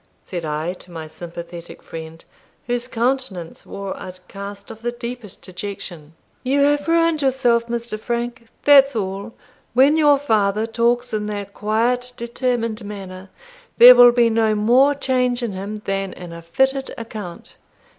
said 0.25 0.43
I 0.43 0.73
to 0.73 0.89
my 0.89 1.05
sympathetic 1.07 1.83
friend, 1.83 2.25
whose 2.65 2.87
countenance 2.87 3.67
wore 3.67 3.91
a 3.95 4.11
cast 4.27 4.71
of 4.71 4.81
the 4.81 4.91
deepest 4.91 5.43
dejection. 5.43 6.15
"You 6.41 6.61
have 6.61 6.87
ruined 6.87 7.21
yourself, 7.21 7.67
Mr. 7.67 7.99
Frank, 7.99 8.47
that's 8.63 8.95
all. 8.95 9.35
When 9.75 9.97
your 9.97 10.17
father 10.17 10.65
talks 10.65 11.13
in 11.13 11.27
that 11.27 11.53
quiet 11.53 12.13
determined 12.17 12.83
manner, 12.83 13.29
there 13.77 13.93
will 13.93 14.11
be 14.11 14.31
no 14.31 14.55
more 14.55 14.95
change 14.95 15.43
in 15.43 15.51
him 15.53 15.75
than 15.85 16.13
in 16.13 16.33
a 16.33 16.41
fitted 16.41 16.91
account." 16.97 17.55